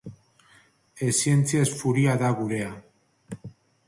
Ez 1.07 1.11
zientzia 1.17 1.61
ez 1.65 1.69
furia 1.81 2.15
da 2.23 2.31
gurea. 2.39 2.71